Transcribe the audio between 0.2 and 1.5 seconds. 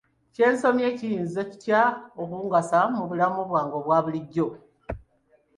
Kye nsomye kiyinza